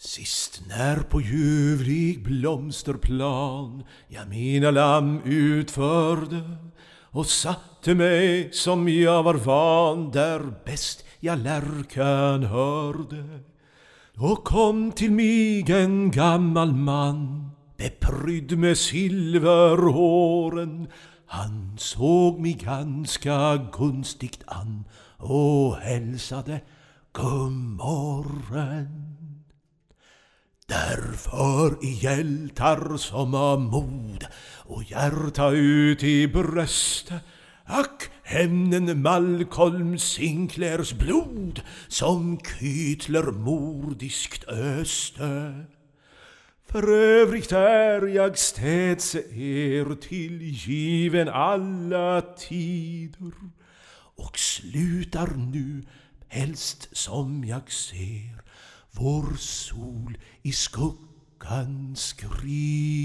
Sist 0.00 0.62
när 0.68 0.96
på 0.96 1.20
ljuvlig 1.20 2.24
blomsterplan 2.24 3.84
jag 4.08 4.28
mina 4.28 4.70
lamm 4.70 5.20
utförde 5.24 6.56
och 7.02 7.26
satte 7.26 7.94
mig 7.94 8.48
som 8.52 8.88
jag 8.88 9.22
var 9.22 9.34
van 9.34 10.10
där 10.10 10.52
bäst 10.64 11.04
jag 11.20 11.38
lärkan 11.38 12.42
hörde. 12.42 13.40
Då 14.14 14.36
kom 14.36 14.92
till 14.92 15.12
mig 15.12 15.72
en 15.72 16.10
gammal 16.10 16.72
man 16.72 17.50
beprydd 17.76 18.58
med 18.58 18.78
silverhåren. 18.78 20.88
Han 21.26 21.76
såg 21.78 22.40
mig 22.40 22.52
ganska 22.52 23.56
gunstigt 23.72 24.42
an 24.46 24.84
och 25.16 25.76
hälsade 25.76 26.60
godmorgon. 27.12 29.07
Därför 30.68 31.84
i 31.84 31.92
hjältar 31.92 32.96
som 32.96 33.34
har 33.34 33.58
mod 33.58 34.26
och 34.56 34.82
hjärta 34.90 35.50
ut 35.50 36.02
i 36.02 36.28
bröstet 36.28 37.22
Ack, 37.64 38.10
hämnen 38.22 39.02
Malcolm 39.02 39.98
Sinclairs 39.98 40.92
blod 40.92 41.62
som 41.88 42.38
kytler 42.40 43.22
mordiskt 43.22 44.48
öste. 44.48 45.64
För 46.66 46.92
övrigt 46.92 47.52
är 47.52 48.06
jag 48.06 48.38
städse 48.38 49.18
er 49.18 49.94
tillgiven 49.94 51.28
alla 51.28 52.20
tider 52.20 53.32
och 54.16 54.38
slutar 54.38 55.28
nu 55.36 55.82
helst 56.28 56.88
som 56.92 57.44
jag 57.44 57.72
ser 57.72 58.42
vår 58.98 59.36
sol 59.36 60.16
i 60.44 60.52
skuggan 60.52 61.94
skrider. 61.94 62.97